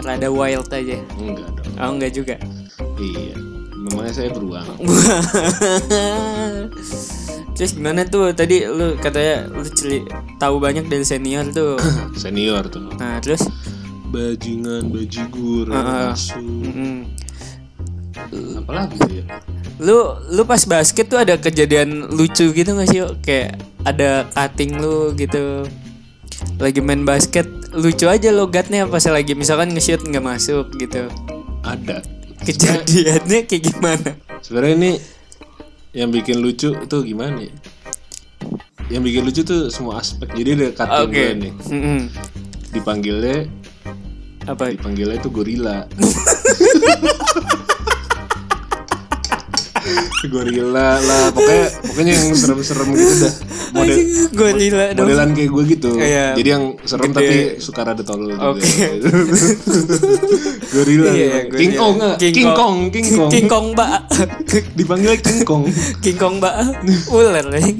rada 0.00 0.28
wild 0.28 0.70
aja. 0.70 0.96
Enggak 1.16 1.48
dong. 1.52 1.74
Oh 1.76 1.90
enggak 1.90 2.12
juga. 2.12 2.34
Iya. 2.96 3.34
Memangnya 3.80 4.12
saya 4.14 4.28
beruang. 4.30 4.68
Terus 7.50 7.72
gimana 7.72 8.04
tuh 8.04 8.32
tadi 8.32 8.64
lu 8.64 8.96
katanya 8.96 9.44
lu 9.46 9.64
celi 9.66 10.00
tahu 10.36 10.56
banyak 10.56 10.86
dari 10.86 11.02
senior 11.02 11.44
tuh. 11.50 11.76
Senior 12.16 12.64
tuh. 12.66 12.88
Nah 12.96 13.20
terus, 13.20 13.44
Bajingan, 14.10 14.90
bajigur, 14.90 15.70
Heeh. 15.70 16.10
asu. 16.10 16.42
mm, 16.42 17.00
Apalagi 18.58 18.96
tuh 18.98 19.12
ya? 19.12 19.24
Lu 19.78 19.98
lu 20.28 20.42
pas 20.42 20.60
basket 20.60 21.06
tuh 21.06 21.22
ada 21.22 21.38
kejadian 21.38 22.10
lucu 22.10 22.50
gitu 22.50 22.70
gak 22.74 22.88
sih? 22.90 23.00
Yo? 23.00 23.14
Kayak 23.22 23.62
ada 23.86 24.26
cutting 24.28 24.76
lu 24.76 25.14
gitu. 25.14 25.64
Lagi 26.58 26.82
main 26.82 27.06
basket 27.06 27.46
lucu 27.70 28.10
aja 28.10 28.34
logatnya 28.34 28.84
pas 28.84 29.06
lagi 29.06 29.32
misalkan 29.32 29.70
nge-shoot 29.70 30.02
nggak 30.02 30.26
masuk 30.26 30.74
gitu. 30.74 31.06
ada 31.62 32.02
Kejadiannya 32.40 33.44
kayak 33.46 33.62
gimana? 33.62 34.10
sebenarnya 34.40 34.74
ini 34.74 34.92
yang 35.92 36.08
bikin 36.08 36.40
lucu 36.40 36.72
itu 36.72 36.96
gimana 37.04 37.44
ya 37.44 37.52
yang 38.88 39.04
bikin 39.04 39.22
lucu 39.22 39.44
tuh 39.44 39.68
semua 39.68 40.00
aspek 40.00 40.32
jadi 40.32 40.56
ada 40.56 40.66
cutting 40.72 41.04
Oke. 41.04 41.12
gue 41.12 41.28
nih 41.36 41.52
Mm-mm. 41.68 42.00
dipanggilnya 42.72 43.38
Apa? 44.50 44.64
dipanggilnya 44.68 45.16
itu 45.16 45.28
gorila 45.28 45.86
gorila 50.22 51.00
lah 51.00 51.32
pokoknya 51.32 51.66
pokoknya 51.82 52.12
yang 52.12 52.28
serem-serem 52.30 52.88
gitu 52.92 53.14
dah 53.18 53.34
model 53.72 53.98
gorila 54.30 54.84
dong. 54.92 55.06
modelan 55.08 55.28
kayak 55.32 55.48
gue 55.48 55.62
gitu 55.70 55.90
Iya. 55.96 56.26
jadi 56.36 56.48
yang 56.50 56.64
serem 56.84 57.08
Gede. 57.08 57.16
tapi 57.16 57.34
suka 57.56 57.80
rada 57.82 58.02
tolol 58.04 58.36
juga 58.36 58.52
Oke. 58.52 58.84
gorila 60.76 61.08
Iya, 61.08 61.28
gorila. 61.48 61.56
king 61.56 61.72
kong 61.72 61.94
nggak? 61.96 62.16
king 62.20 62.50
kong 62.52 62.76
king 62.92 63.06
kong 63.08 63.30
King 63.30 63.46
Kong 63.48 63.66
Mbak. 63.72 64.00
dipanggil 64.78 65.12
king 65.18 65.40
kong 65.42 65.64
King 65.98 66.16
Kong 66.16 66.34
Mbak. 66.38 66.54
Ular 67.08 67.32
anjing. 67.40 67.78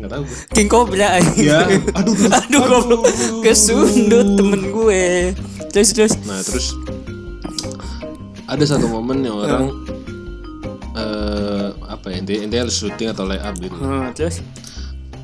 nggak 0.00 0.10
tahu 0.10 0.24
King 0.50 0.68
anjing. 1.12 1.44
ya 1.44 1.58
aduh 1.92 2.14
aduh, 2.16 2.16
Aduh 2.32 2.62
goblok. 2.64 3.02
Kesundut 3.44 4.26
temen 4.34 4.72
gue. 4.72 5.04
Terus 5.72 5.90
terus. 5.90 6.12
Nah 6.22 6.38
terus 6.38 6.76
ada 8.44 8.60
satu 8.62 8.84
momen 8.86 9.20
yang 9.20 9.34
orang 9.34 9.72
eh 10.92 11.68
apa 11.88 12.06
ya 12.06 12.20
intinya, 12.20 12.40
intinya 12.44 12.62
harus 12.62 12.76
syuting 12.76 13.08
atau 13.08 13.24
lay 13.24 13.40
up 13.40 13.56
gitu. 13.56 13.72
Hmm, 13.72 14.12
terus? 14.12 14.44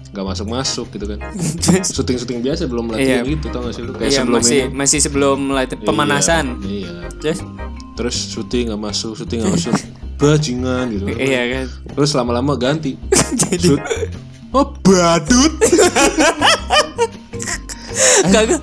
Nggak 0.09 0.25
masuk 0.27 0.47
masuk 0.49 0.87
gitu 0.89 1.05
kan. 1.07 1.21
Syuting 1.95 2.17
syuting 2.17 2.39
biasa 2.41 2.65
belum 2.65 2.89
latihan 2.89 3.21
Iya. 3.21 3.29
gitu 3.29 3.47
tau 3.49 3.61
gak 3.63 3.75
sih 3.77 3.83
lu? 3.85 3.93
Kayak 3.93 4.09
Iya 4.09 4.19
sebelum 4.19 4.35
masih 4.35 4.59
ini. 4.59 4.73
masih 4.75 4.99
sebelum 4.99 5.39
latihan 5.53 5.85
pemanasan. 5.85 6.45
iya, 6.65 6.89
iya. 6.89 6.93
Terus? 7.21 7.39
Terus 7.93 8.17
syuting 8.33 8.73
nggak 8.73 8.83
masuk 8.83 9.13
syuting 9.15 9.39
nggak 9.45 9.55
masuk. 9.55 9.75
Bajingan 10.19 10.85
gitu 10.91 11.05
iya 11.15 11.43
kan. 11.53 11.67
terus 11.93 12.11
lama-lama 12.11 12.57
ganti. 12.57 12.97
Jadi 13.45 13.69
shoot. 13.69 13.83
Oh 14.51 14.73
badut. 14.81 15.53
Kagak 18.25 18.59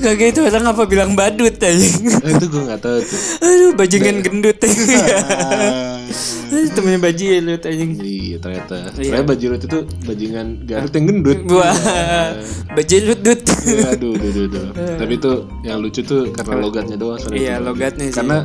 kagak 0.00 0.28
itu 0.36 0.40
orang 0.44 0.64
apa 0.70 0.82
bilang 0.86 1.12
badut 1.14 1.54
anjing. 1.60 2.06
Eh, 2.20 2.30
itu 2.36 2.46
gue 2.48 2.62
nggak 2.68 2.80
tahu 2.80 2.98
tuh 3.00 3.20
Aduh 3.42 3.72
bajingan 3.76 4.16
gendut 4.22 4.58
Temennya 6.70 7.00
bajilut 7.02 7.62
anjing. 7.66 7.90
iya 7.98 8.36
ternyata. 8.38 8.94
Ternyata 8.94 9.26
bajirut 9.26 9.60
itu 9.62 9.78
bajingan 10.06 10.46
garut 10.66 10.92
yang 10.94 11.06
gendut. 11.10 11.38
Wah, 11.50 11.74
bajilut 12.74 13.20
dut. 13.22 13.39
Iya, 13.62 13.86
aduh, 13.92 14.12
aduh, 14.12 14.44
aduh, 14.46 14.62
aduh. 14.66 14.96
Tapi 14.96 15.12
itu 15.14 15.32
yang 15.62 15.78
lucu 15.78 16.00
tuh 16.00 16.30
karena 16.30 16.54
logatnya 16.58 16.96
doang. 16.96 17.18
sorry. 17.18 17.40
Iya, 17.40 17.54
logatnya 17.58 18.06
sih. 18.06 18.16
Karena 18.16 18.38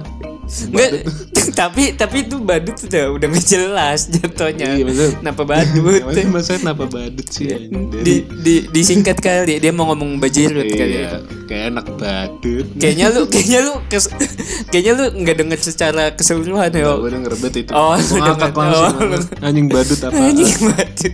Enggak, 0.45 1.09
tapi 1.59 1.97
tapi 1.97 2.17
itu 2.21 2.37
badut 2.37 2.77
udah 2.77 3.05
udah 3.11 3.27
nggak 3.27 3.47
jelas 3.47 4.05
jatuhnya. 4.07 4.77
Iya, 4.77 4.85
maksudnya- 4.85 5.17
Kenapa 5.17 5.41
badut? 5.43 6.01
Emangnya 6.05 6.25
maksudnya 6.29 6.59
kenapa 6.61 6.83
badut 6.85 7.27
sih? 7.27 7.45
Dari- 7.49 7.69
di, 8.05 8.13
di 8.45 8.55
disingkat 8.69 9.17
kali 9.17 9.57
dia 9.57 9.73
mau 9.73 9.89
ngomong 9.89 10.21
bajirut 10.21 10.69
kali 10.69 11.01
ya. 11.01 11.01
Iya, 11.01 11.09
kayak 11.49 11.63
enak 11.73 11.85
badut. 11.97 12.65
Kayaknya 12.77 13.05
lu 13.09 13.21
kayaknya 13.25 13.59
lu 13.59 13.73
kes, 13.89 14.05
kayaknya 14.69 14.91
lu 14.93 15.05
nggak 15.17 15.35
denger 15.35 15.59
secara 15.59 16.03
keseluruhan 16.13 16.69
ya. 16.69 16.93
Gue 16.93 17.09
denger 17.09 17.33
bet 17.41 17.55
itu. 17.57 17.71
Oh, 17.73 17.97
ngakak 17.97 18.37
nggak- 18.37 18.53
langsung. 18.53 19.17
oh. 19.17 19.45
Anjing 19.49 19.65
badut 19.65 19.99
apa? 19.99 20.13
Anjing 20.13 20.53
badut. 20.61 21.13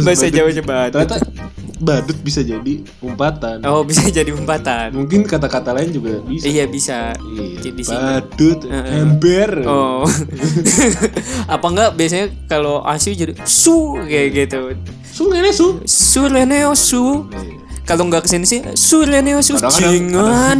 badut. 0.00 0.32
Jawanya 0.32 0.62
badut. 0.64 1.08
Ternyata 1.12 1.16
badut 1.82 2.14
bisa 2.22 2.46
jadi 2.46 2.86
umpatan. 3.02 3.58
Oh, 3.66 3.82
bisa 3.82 4.06
jadi 4.06 4.30
umpatan. 4.30 4.94
Mungkin 4.94 5.26
kata-kata 5.26 5.74
lain 5.74 5.90
juga 5.90 6.22
bisa. 6.22 6.46
Iya 6.46 6.64
bisa. 6.70 6.98
Iya, 7.18 7.44
Jadi 7.58 7.82
badut, 7.82 8.58
ember. 8.70 9.50
Oh. 9.66 10.06
Apa 11.54 11.66
enggak 11.66 11.90
biasanya 11.98 12.26
kalau 12.46 12.86
asu 12.86 13.10
jadi 13.10 13.34
su 13.42 13.98
kayak 13.98 14.28
gitu. 14.30 14.78
Su 15.10 15.26
ngene 15.28 15.50
su. 15.50 15.82
Su 15.84 16.30
leneo 16.30 16.72
su. 16.78 17.26
Iya. 17.28 17.61
Kalau 17.82 18.06
nggak 18.06 18.22
ke 18.22 18.30
sini 18.30 18.44
sih 18.44 18.62
su 18.72 19.02
leneo 19.02 19.42
su 19.42 19.54
Kadang-kadang- 19.54 19.90
jingan. 19.90 20.58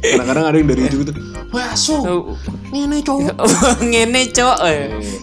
Kadang-kadang 0.00 0.44
ada 0.46 0.56
yang 0.56 0.66
dari 0.66 0.82
ujung 0.82 1.02
itu, 1.02 1.12
wah 1.50 1.72
su, 1.74 1.94
Oh, 2.10 2.32
ngene 2.70 2.98
cowok. 3.00 3.34
ngene 3.82 4.22
cok. 4.26 4.56
Eh, 4.64 4.80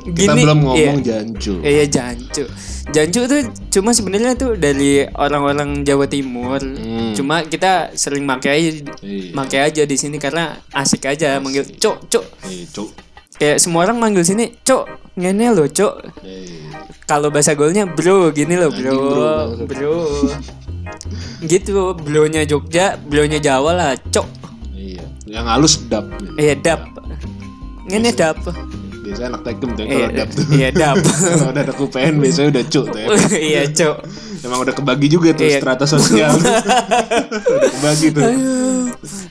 Kita 0.07 0.31
Gini, 0.31 0.41
belum 0.43 0.59
iya. 0.59 0.65
ngomong 0.87 0.99
jancu. 1.01 1.53
Iya 1.59 1.83
jancu. 1.85 2.43
Jancu 2.87 3.19
tuh 3.25 3.41
cuma 3.69 3.91
sebenarnya 3.91 4.31
tuh 4.33 4.55
dari 4.55 5.03
orang-orang 5.09 5.81
Jawa 5.81 6.05
Timur. 6.05 6.61
Hmm. 6.61 7.11
Cuma 7.11 7.43
kita 7.43 7.91
sering 7.93 8.23
pakai 8.23 8.51
aja, 8.53 8.69
Iya. 9.01 9.33
pakai 9.33 9.59
aja 9.63 9.81
di 9.83 9.95
sini 9.95 10.15
karena 10.15 10.53
asik 10.69 11.03
aja 11.03 11.35
manggil 11.37 11.65
cok 11.65 11.97
cok. 12.07 12.25
Cok. 12.71 12.89
Kayak 13.37 13.57
semua 13.57 13.83
orang 13.83 13.97
manggil 13.97 14.21
sini 14.21 14.53
cok 14.59 14.85
ngene 15.15 15.49
loh 15.49 15.65
cok. 15.65 15.93
Eh, 16.21 16.61
Kalau 17.03 17.27
bahasa 17.27 17.51
golnya 17.53 17.87
bro 17.87 18.29
gini 18.29 18.53
loh 18.53 18.67
bro, 18.67 18.91
Anjing, 18.91 19.63
bro, 19.63 19.65
bro. 19.65 19.95
gitu, 21.41 21.73
blonya 21.93 22.43
Jogja, 22.43 22.95
blonya 22.97 23.37
Jawa 23.37 23.71
lah 23.71 23.91
cok. 23.97 24.27
iya. 24.73 25.03
Yang 25.25 25.45
halus 25.45 25.73
dap. 25.87 26.05
Iya 26.35 26.55
dap. 26.55 26.81
Ngene 27.85 28.11
dap. 28.11 28.39
Biasanya 29.01 29.27
anak 29.31 29.41
tekem 29.43 29.69
tuh 29.71 29.83
Iya, 29.83 29.95
kalau 29.95 30.09
dap 30.11 30.29
tuh. 30.29 30.43
iya 30.51 30.69
dap. 30.69 30.95
Kalau 31.31 31.47
udah 31.47 31.63
ada 31.63 31.73
UPN 31.73 32.13
biasanya 32.19 32.47
udah 32.51 32.63
cuk 32.67 32.85
tuh 32.87 32.99
ya. 32.99 33.07
iya 33.51 33.61
cok. 33.65 33.95
Emang 34.43 34.59
udah 34.61 34.73
kebagi 34.75 35.07
juga 35.07 35.29
tuh 35.31 35.47
Iya. 35.47 35.59
strata 35.59 35.85
sosial. 35.85 36.31
udah 37.55 37.69
kebagi 37.71 38.07
tuh. 38.11 38.23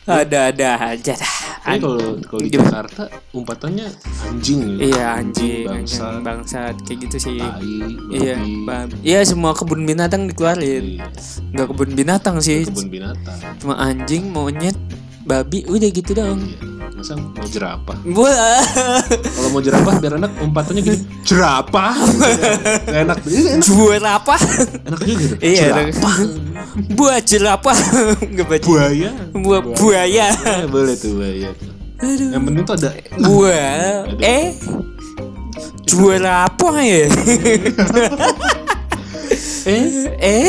Ada-ada 0.07 0.69
aja 0.97 1.13
dah. 1.13 1.36
Tapi 1.67 1.79
kalau 1.83 1.99
kalau 2.23 2.41
di 2.47 2.51
Jakarta 2.55 3.03
umpatannya 3.35 3.87
anjing 4.23 4.61
ya. 4.63 4.87
Iya 4.87 5.05
anjing, 5.19 5.67
bangsa, 5.67 6.05
anjing 6.07 6.23
bangsat 6.23 6.75
kayak 6.87 6.99
gitu 7.11 7.17
sih. 7.19 7.37
tai, 7.43 7.75
Iya, 8.15 8.37
paham. 8.63 8.89
Iya 9.03 9.21
semua 9.27 9.51
kebun 9.51 9.83
binatang 9.83 10.31
dikeluarin. 10.31 11.03
Iya, 11.03 11.11
Nggak 11.51 11.67
kebun 11.75 11.91
binatang 11.93 12.37
sih, 12.39 12.63
kebun 12.65 12.87
binatang. 12.87 13.39
cuma 13.59 13.75
anjing, 13.77 14.31
monyet, 14.31 14.79
babi, 15.27 15.67
udah 15.67 15.91
gitu 15.91 16.15
dong. 16.15 16.39
Iya. 16.39 16.76
Masa 16.97 17.13
mau 17.13 17.45
jerapah? 17.45 17.93
Kalau 19.29 19.49
mau 19.53 19.61
jerapah 19.61 20.01
biar 20.01 20.17
enak 20.17 20.33
umpatannya 20.41 20.81
gini. 20.81 20.99
Jerapah. 21.23 21.93
Gak 22.89 23.01
enak. 23.05 23.19
Iya, 23.29 23.61
enak. 23.61 24.13
apa? 24.17 24.35
Enak 24.83 25.01
juga 25.05 25.17
gitu. 25.21 25.35
Iya, 25.39 25.65
Jerapah. 25.93 26.17
buat 26.93 27.23
jerapah, 27.23 27.77
nggak 28.25 28.47
baca. 28.49 28.65
Buaya. 28.65 29.11
Buat 29.35 29.63
buaya, 29.77 30.27
Eh, 30.33 30.65
boleh 30.67 30.95
tuh 30.97 31.13
buaya. 31.15 31.49
tuh. 31.53 31.69
Yang 32.33 32.43
penting 32.45 32.65
tuh 32.65 32.75
ada 32.77 32.91
buah, 33.19 33.89
eh, 34.21 34.47
jual 35.85 36.25
apa 36.25 36.69
ya? 36.81 37.05
eh 39.67 39.85
eh, 40.17 40.49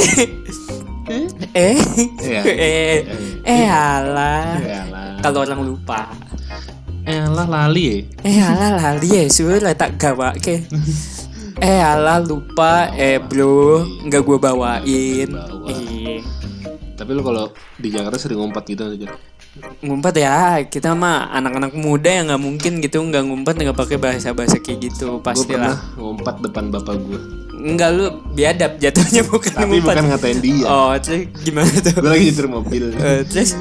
eh 1.08 1.28
eh, 1.56 1.78
Iya. 2.20 2.42
eh, 2.44 3.00
eh, 3.44 3.64
alah. 3.68 4.60
ya 4.60 4.82
lah. 4.88 5.16
Kalau 5.20 5.44
orang 5.44 5.60
lupa. 5.62 6.08
Eh 6.12 6.37
lah 7.08 7.48
lali 7.48 7.84
ya. 7.88 7.98
Eh 8.22 8.38
alah 8.38 8.72
lali 8.76 9.08
ya 9.08 9.24
sudah 9.28 9.72
tak 9.74 9.96
gawa 9.96 10.36
ke. 10.36 10.60
Eh 11.58 11.82
alah 11.82 12.22
lupa 12.22 12.94
eh 12.94 13.18
bro 13.18 13.82
nggak 14.06 14.22
gue 14.22 14.38
bawain. 14.38 15.26
Bawa. 15.26 15.66
Iya. 15.74 16.22
Tapi 16.94 17.10
lu 17.14 17.26
kalau 17.26 17.50
di 17.76 17.90
Jakarta 17.90 18.22
sering 18.22 18.38
ngumpat 18.38 18.62
gitu 18.68 18.86
aja. 18.86 19.10
Ngumpet 19.82 20.22
ya 20.22 20.62
kita 20.62 20.94
mah 20.94 21.34
anak-anak 21.34 21.74
muda 21.74 22.14
yang 22.14 22.30
nggak 22.30 22.44
mungkin 22.46 22.78
gitu 22.78 23.02
nggak 23.02 23.26
ngumpet 23.26 23.58
nggak 23.58 23.74
pakai 23.74 23.98
bahasa-bahasa 23.98 24.62
kayak 24.62 24.86
gitu 24.86 25.18
Gue 25.18 25.26
pastilah. 25.26 25.74
pernah 25.74 25.98
ngumpat 25.98 26.36
depan 26.46 26.70
bapak 26.70 26.96
gue. 27.02 27.20
Enggak 27.58 27.90
lu 27.90 28.06
biadab 28.38 28.78
jatuhnya 28.78 29.26
bukan 29.26 29.50
Tapi 29.50 29.66
ngumpet. 29.82 29.98
bukan 29.98 30.06
ngatain 30.14 30.40
dia. 30.46 30.66
Oh 30.70 30.94
terus 31.02 31.26
gimana 31.42 31.74
tuh? 31.74 31.94
Gue 31.98 32.10
lagi 32.14 32.26
nyetir 32.30 32.48
mobil. 32.48 32.84
Eh, 32.94 33.26
terus 33.26 33.58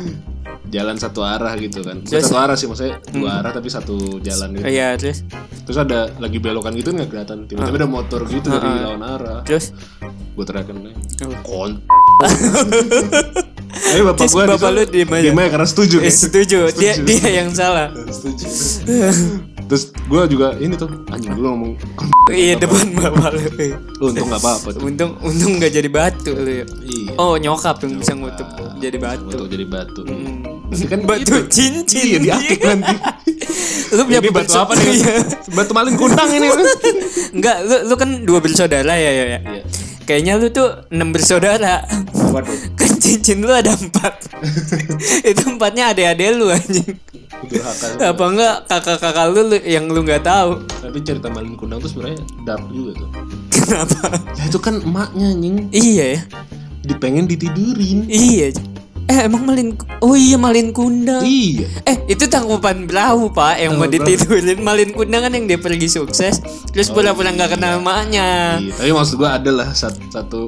Jalan 0.76 0.96
satu 0.96 1.24
arah 1.24 1.56
gitu 1.56 1.80
kan. 1.80 2.04
Terus? 2.04 2.20
satu 2.22 2.36
arah 2.36 2.52
sih 2.52 2.68
maksudnya 2.68 3.00
dua 3.08 3.40
arah 3.40 3.50
tapi 3.50 3.66
satu 3.66 4.20
jalan 4.20 4.52
gitu. 4.52 4.64
iya 4.68 4.92
terus 4.94 5.24
Terus 5.64 5.78
ada 5.80 6.12
lagi 6.16 6.36
belokan 6.36 6.76
gitu 6.76 6.92
nggak 6.92 7.08
kelihatan. 7.08 7.48
Tiba-tiba 7.48 7.80
ada 7.80 7.88
motor 7.88 8.28
gitu 8.28 8.46
dari 8.46 8.68
lawan 8.78 9.00
arah. 9.00 9.40
terus 9.42 9.72
Gue 10.36 10.44
teriakin 10.44 10.92
Oh. 11.24 11.32
kon. 11.42 11.80
Eh 13.76 14.00
bapak 14.00 14.24
gue 14.26 14.44
bapak 14.46 14.70
lu 14.72 14.82
diem 14.86 15.04
aja. 15.06 15.22
Diem 15.22 15.36
aja 15.38 15.48
karena 15.52 15.68
setuju. 15.68 15.96
eh, 16.00 16.08
setuju 16.08 16.58
dia 16.74 16.96
dia 16.96 17.28
yang 17.34 17.52
salah. 17.52 17.92
setuju. 18.14 18.46
Terus 19.68 19.90
gue 19.92 20.22
juga 20.30 20.54
ini 20.56 20.78
tuh 20.78 20.86
anjing 21.10 21.34
gue 21.34 21.42
ngomong 21.42 21.74
Iya 22.30 22.54
depan 22.56 22.86
bapak 22.94 23.34
lu. 23.34 23.40
lu 23.98 24.04
untung 24.08 24.26
nggak 24.30 24.40
apa-apa 24.40 24.68
tuh. 24.72 24.80
Untung 24.80 25.10
untung 25.20 25.58
nggak 25.58 25.72
jadi 25.72 25.88
batu 25.90 26.32
lu 26.32 26.52
ya. 26.52 26.64
Iya. 26.64 27.10
Oh 27.18 27.34
nyokap 27.36 27.82
yang 27.82 27.98
bisa 27.98 28.12
ngutup 28.14 28.48
jadi 28.78 28.96
batu. 28.96 29.26
Untuk 29.28 29.48
jadi 29.50 29.66
batu. 29.66 30.00
Hmm. 30.06 30.45
Tapi 30.76 30.86
kan 30.92 31.00
Batu 31.08 31.24
itu. 31.24 31.36
cincin. 31.48 32.04
Iya 32.04 32.18
diakik 32.20 32.60
nanti. 32.60 32.94
lu 33.96 34.02
punya 34.04 34.20
Ini 34.20 34.30
batu 34.34 34.52
apa 34.60 34.72
nih? 34.76 34.86
Iya. 34.92 35.16
Batu 35.56 35.72
malin 35.72 35.94
kundang 35.96 36.30
ini. 36.30 36.48
Enggak, 37.32 37.56
lu 37.64 37.76
lu 37.88 37.94
kan 37.96 38.10
dua 38.28 38.38
bersaudara 38.44 38.92
ya 38.92 39.10
ya. 39.10 39.24
ya. 39.24 39.40
Iya. 39.40 39.62
Kayaknya 40.06 40.32
lu 40.38 40.46
tuh 40.52 40.68
enam 40.92 41.10
bersaudara. 41.10 41.82
Waduh. 42.30 42.52
kan 42.76 42.92
cincin 43.00 43.40
lu 43.42 43.50
ada 43.50 43.72
empat. 43.72 44.28
itu 45.30 45.42
empatnya 45.48 45.96
adik-adik 45.96 46.36
lu 46.36 46.52
anjing. 46.52 46.94
Apa 48.00 48.24
enggak 48.32 48.54
kakak-kakak 48.70 49.26
lu, 49.34 49.40
yang 49.64 49.86
lu 49.90 50.02
nggak 50.02 50.24
tahu? 50.24 50.62
Tapi 50.66 50.98
cerita 51.02 51.28
malin 51.30 51.54
kundang 51.58 51.78
tuh 51.82 51.90
sebenarnya 51.90 52.20
dark 52.44 52.64
juga 52.70 52.96
tuh. 52.96 53.08
Kenapa? 53.50 53.98
Ya 54.38 54.44
itu 54.46 54.58
kan 54.62 54.74
emaknya 54.78 55.26
anjing 55.34 55.54
iya 55.74 56.04
ya. 56.16 56.20
dipengen 56.86 57.26
ditidurin. 57.26 58.06
Iya. 58.06 58.54
Eh 59.06 59.18
emang 59.30 59.46
malin 59.46 59.78
Oh 60.02 60.18
iya 60.18 60.34
malin 60.34 60.74
kundang. 60.74 61.22
Iya. 61.22 61.70
Eh 61.86 61.96
itu 62.10 62.26
tangkupan 62.26 62.90
perahu 62.90 63.30
pak 63.30 63.62
yang 63.62 63.78
mau 63.78 63.86
ditidurin 63.86 64.58
malin 64.60 64.90
kundang 64.90 65.26
kan 65.26 65.32
yang 65.32 65.46
dia 65.46 65.58
pergi 65.58 65.86
sukses 65.86 66.42
terus 66.74 66.90
pura-pura 66.90 67.30
nggak 67.30 67.54
kenal 67.54 67.78
emaknya. 67.78 68.58
Iya, 68.58 68.72
tapi 68.74 68.90
maksud 68.90 69.14
gua 69.18 69.38
adalah 69.38 69.70
satu, 69.72 70.00
satu 70.10 70.40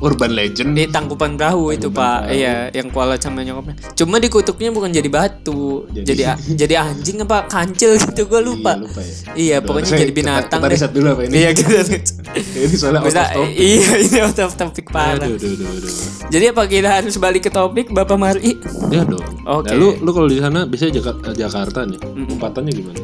urban 0.00 0.32
legend. 0.32 0.72
Di 0.72 0.84
tangkupan 0.86 1.36
perahu 1.36 1.70
itu 1.70 1.88
pak, 1.88 2.28
iya 2.28 2.68
yang 2.70 2.88
kualat 2.88 3.18
sama 3.18 3.40
nyokapnya. 3.40 3.76
Cuma 3.94 4.16
dikutuknya 4.16 4.68
bukan 4.68 4.88
jadi 4.88 5.06
batu, 5.06 5.84
jadi 5.86 6.34
a- 6.34 6.40
jadi 6.60 6.74
anjing 6.82 7.20
apa 7.20 7.44
kancil 7.46 7.94
gitu 7.94 8.24
gue 8.26 8.40
lupa. 8.40 8.74
Iya, 8.74 8.82
lupa 8.82 9.00
ya. 9.00 9.14
Iya 9.34 9.56
pokoknya 9.60 9.86
Saya- 9.86 10.00
jadi 10.00 10.12
binatang 10.12 10.58
kita 10.58 10.66
deh. 10.66 10.74
riset 10.74 10.90
dulu 10.90 11.08
apa 11.10 11.22
ini? 11.22 11.32
Iya 11.36 11.48
gitu. 11.52 11.72
ini 12.64 12.74
soalnya 12.74 13.00
out 13.00 13.06
Bisa, 13.06 13.20
of 13.20 13.28
topic. 13.30 13.54
iya 13.56 13.90
ini 14.04 14.18
out 14.18 14.38
of 14.38 14.52
topic 14.54 14.86
parah. 14.88 15.14
Aduh, 15.20 15.36
aduh, 15.36 15.48
aduh, 15.52 15.68
aduh. 15.70 15.92
Jadi 16.26 16.44
apa 16.46 16.62
kita 16.64 16.88
harus 16.90 17.14
balik 17.16 17.42
ke 17.42 17.50
topik 17.50 17.86
Bapak 17.90 18.16
Mari? 18.16 18.56
Ya 18.88 19.02
dong. 19.02 19.24
Oke. 19.42 19.68
Nah, 19.68 19.76
lu 19.76 19.88
lu 19.98 20.10
kalau 20.10 20.26
di 20.26 20.38
sana 20.38 20.64
biasanya 20.64 20.96
Jakarta, 20.96 21.28
Jakarta 21.30 21.78
nih. 21.84 22.00
Umpatannya 22.30 22.72
gimana? 22.72 23.00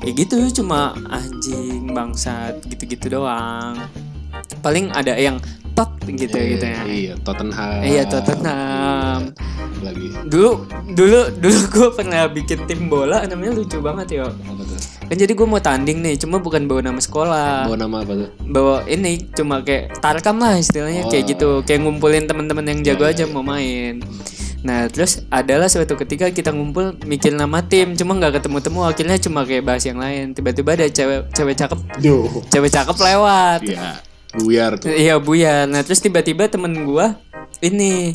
Ya 0.00 0.10
gitu 0.10 0.34
cuma 0.56 0.96
anjing 1.06 1.92
bangsat 1.92 2.64
gitu-gitu 2.64 3.12
doang. 3.12 3.76
Paling 4.58 4.88
ada 4.90 5.12
yang 5.14 5.36
tot 5.80 5.90
gitu 6.04 6.36
gitu 6.36 6.64
ya. 6.68 6.82
Iya, 6.84 7.14
Tottenham. 7.24 7.80
Iya 7.80 8.02
Tottenham. 8.04 9.20
Lagi. 9.80 10.06
Dulu 10.28 10.50
dulu 10.92 11.20
dulu 11.40 11.58
gue 11.72 11.88
pernah 11.96 12.28
bikin 12.28 12.68
tim 12.68 12.92
bola 12.92 13.24
namanya 13.24 13.56
lucu 13.56 13.80
banget 13.80 14.20
ya. 14.20 14.28
Apa 14.28 14.62
tuh? 14.62 14.78
Kan 15.10 15.16
jadi 15.18 15.32
gue 15.34 15.46
mau 15.48 15.58
tanding 15.58 15.98
nih, 16.06 16.14
cuma 16.22 16.38
bukan 16.38 16.70
bawa 16.70 16.86
nama 16.86 17.00
sekolah. 17.00 17.66
Bawa 17.66 17.78
nama 17.80 17.96
apa 18.04 18.12
tuh? 18.14 18.30
Bawa 18.46 18.86
ini 18.86 19.26
cuma 19.34 19.58
kayak 19.64 19.98
tarkam 19.98 20.38
lah 20.38 20.60
istilahnya 20.60 21.08
kayak 21.08 21.34
gitu, 21.34 21.64
kayak 21.66 21.82
ngumpulin 21.82 22.30
teman-teman 22.30 22.62
yang 22.68 22.78
jago 22.86 23.08
aja 23.08 23.26
mau 23.26 23.42
main. 23.42 24.04
Nah 24.60 24.86
terus 24.92 25.24
adalah 25.32 25.66
suatu 25.72 25.96
ketika 25.96 26.28
kita 26.28 26.52
ngumpul 26.52 26.94
mikir 27.08 27.32
nama 27.32 27.64
tim, 27.64 27.96
cuma 27.96 28.14
nggak 28.20 28.38
ketemu-temu, 28.38 28.84
akhirnya 28.84 29.16
cuma 29.16 29.42
kayak 29.48 29.64
bahas 29.64 29.82
yang 29.88 29.98
lain. 29.98 30.36
Tiba-tiba 30.36 30.76
ada 30.76 30.86
cewek 30.86 31.32
cewek 31.32 31.56
cakep, 31.56 31.78
Yo. 32.04 32.28
cewek 32.52 32.70
cakep 32.70 32.96
lewat. 33.00 33.60
Iya. 33.64 34.09
Buyar 34.38 34.78
tuh. 34.78 34.94
Iya 34.94 35.18
Buya. 35.18 35.66
Nah 35.66 35.82
terus 35.82 35.98
tiba-tiba 35.98 36.46
temen 36.46 36.86
gua 36.86 37.18
ini 37.58 38.14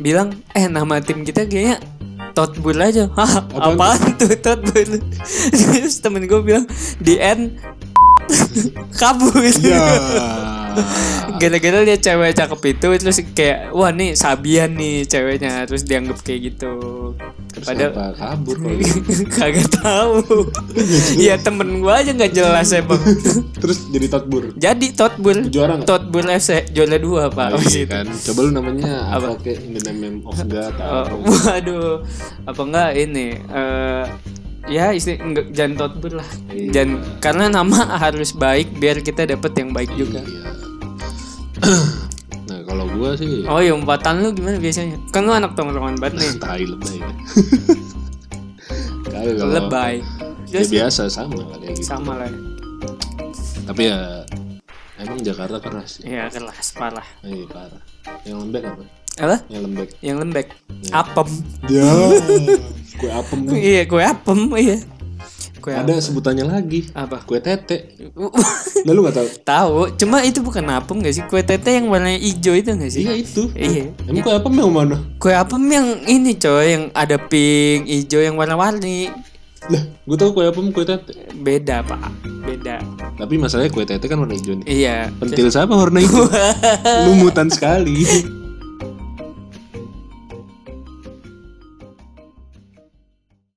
bilang, 0.00 0.32
eh 0.56 0.66
nama 0.66 0.98
tim 1.04 1.22
kita 1.22 1.44
kayaknya 1.44 1.76
Totbur 2.32 2.78
aja. 2.80 3.10
Hah, 3.18 3.44
apaan 3.52 4.16
tuh 4.16 4.32
Totbur? 4.40 5.00
terus 5.52 6.00
temen 6.00 6.24
gua 6.24 6.40
bilang 6.40 6.64
di 6.96 7.20
end 7.20 7.60
kabur. 9.00 9.36
Ya. 9.60 9.84
Gara-gara 11.40 11.78
dia 11.82 11.96
cewek 11.96 12.32
cakep 12.36 12.60
itu 12.76 12.88
terus 13.00 13.18
kayak 13.32 13.72
wah 13.72 13.90
nih 13.90 14.12
Sabian 14.12 14.76
nih 14.76 15.04
ceweknya 15.04 15.64
terus 15.66 15.82
dianggap 15.84 16.20
kayak 16.20 16.54
gitu. 16.54 16.72
Terus 17.50 17.66
Padahal 17.66 17.92
apa 17.92 18.06
kabur 18.14 18.56
gitu? 18.78 18.98
kagak 19.36 19.68
tahu. 19.74 20.46
Iya 21.18 21.34
temen 21.40 21.82
gua 21.82 22.00
aja 22.02 22.14
nggak 22.14 22.32
jelas 22.32 22.70
emang. 22.70 23.02
Terus 23.62 23.90
jadi 23.90 24.06
Totbur. 24.06 24.54
Jadi 24.54 24.86
Totbur. 24.94 25.36
Juara 25.50 25.72
nggak? 25.80 25.88
Totbur 25.88 26.24
FC 26.30 26.70
juara 26.70 26.96
dua 26.96 27.28
pak. 27.28 27.58
Oh, 27.58 27.62
iya 27.66 27.84
kan. 27.90 28.06
Coba 28.06 28.38
lu 28.46 28.50
namanya 28.54 29.10
apa, 29.10 29.34
kayak 29.42 29.58
in 29.66 29.72
the 29.74 29.82
name 29.90 30.22
of 30.22 30.38
God 30.46 30.74
Oh, 30.80 31.06
waduh, 31.26 32.06
apa 32.46 32.60
enggak 32.62 32.90
ini? 32.96 33.28
eh 33.40 34.04
ya 34.68 34.92
isti 34.92 35.16
enggak 35.16 35.54
jangan 35.54 35.74
totbur 35.86 36.20
lah. 36.20 36.28
Iya. 36.52 36.68
Jangan 36.74 36.98
karena 37.22 37.44
nama 37.48 37.78
harus 38.02 38.34
baik 38.36 38.76
biar 38.76 39.00
kita 39.00 39.24
dapat 39.24 39.52
yang 39.56 39.70
baik 39.72 39.92
juga. 39.96 40.20
Iya. 40.20 40.50
nah, 42.48 42.60
kalau 42.64 42.88
gua 42.92 43.12
sih 43.16 43.44
Oh 43.44 43.60
ya 43.60 43.72
umpatan 43.76 44.24
lu 44.24 44.32
gimana 44.36 44.60
biasanya? 44.60 44.96
Kan 45.14 45.24
lu 45.28 45.32
anak 45.32 45.56
tongkrongan 45.56 45.96
banget 45.96 46.20
nih. 46.20 46.30
tai 46.44 46.64
lebay. 46.66 46.96
ya. 47.04 47.10
Kali 49.10 49.30
kalau 49.36 49.52
Lebay. 49.52 49.94
ya 50.50 50.62
biasa 50.66 51.02
sama 51.12 51.40
kali 51.54 51.64
ya 51.68 51.72
gitu. 51.76 51.84
Sama 51.86 52.12
lah. 52.16 52.30
Tapi 53.68 53.82
ya 53.86 54.24
emang 54.98 55.20
Jakarta 55.22 55.56
keras 55.60 56.00
sih. 56.00 56.08
Iya 56.08 56.32
kelas 56.32 56.72
parah. 56.74 57.06
Iya 57.20 57.44
parah. 57.48 57.82
Yang 58.24 58.36
lembek 58.46 58.62
apa? 58.64 58.84
Apa? 59.20 59.36
Yang 59.52 59.62
lembek. 59.68 59.88
Yang 60.00 60.16
lembek. 60.24 60.46
Iya. 60.80 60.92
Apem. 60.96 61.28
Ya. 61.68 61.90
Kue 63.00 63.08
apem 63.08 63.38
tuh. 63.48 63.56
iya, 63.56 63.82
kue 63.88 64.02
apem, 64.04 64.38
iya. 64.60 64.76
Kue 65.60 65.72
apem. 65.72 65.88
Ada 65.88 66.04
sebutannya 66.04 66.44
lagi. 66.44 66.92
Apa? 66.92 67.24
Kue 67.24 67.40
tete. 67.40 67.96
Lalu 68.88 68.98
nggak 69.08 69.16
tahu? 69.16 69.28
Tahu, 69.40 69.76
cuma 69.96 70.20
itu 70.20 70.44
bukan 70.44 70.64
apem 70.68 71.00
gak 71.00 71.14
sih? 71.16 71.24
Kue 71.24 71.40
tete 71.40 71.80
yang 71.80 71.88
warnanya 71.88 72.20
hijau 72.20 72.52
itu 72.52 72.76
gak 72.76 72.92
sih? 72.92 73.04
Iya 73.04 73.14
itu. 73.16 73.42
Iya. 73.56 73.92
Emang 74.04 74.24
kue 74.24 74.34
apem 74.36 74.52
yang 74.52 74.72
mana? 74.72 74.96
Kue 75.16 75.32
apem 75.32 75.62
yang 75.68 75.86
ini 76.04 76.36
coy, 76.36 76.64
yang 76.76 76.84
ada 76.92 77.16
pink, 77.16 77.88
hijau, 77.88 78.20
yang 78.20 78.36
warna-warni. 78.36 79.12
Lah, 79.68 79.82
gue 79.84 80.16
tau 80.16 80.32
kue 80.32 80.44
apem 80.48 80.72
kue 80.72 80.84
tete. 80.88 81.12
Beda 81.36 81.84
pak, 81.84 82.00
beda. 82.48 82.80
Tapi 83.20 83.36
masalahnya 83.36 83.68
kue 83.68 83.84
tete 83.84 84.08
kan 84.08 84.16
warna 84.16 84.32
hijau 84.32 84.56
nih. 84.60 84.64
Iya. 84.68 84.96
Pentil 85.20 85.52
siapa 85.52 85.72
warna 85.76 86.00
hijau? 86.00 86.24
Lumutan 87.08 87.52
sekali. 87.52 88.39